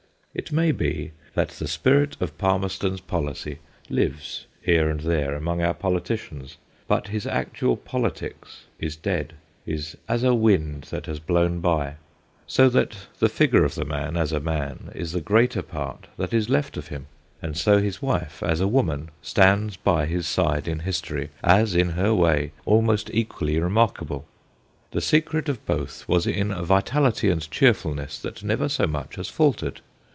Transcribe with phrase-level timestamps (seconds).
[0.33, 3.57] It may be that the spirit of Palmerston's policy
[3.89, 6.55] lives here and there among our politicians,
[6.87, 9.33] but his actual politics is dead,
[9.65, 11.95] is as a wind that has blown by,
[12.47, 16.33] so that the figure of the man, as a man, is the greater part that
[16.33, 17.07] is left of him,
[17.43, 20.79] LADY PALMERSTON 133 and so his wife, as a woman, stands by his side in
[20.79, 24.23] history, as in her way almost equally remarkable.
[24.91, 29.27] The secret of both was in a vitality and cheerfulness that never so much as
[29.27, 29.81] faltered.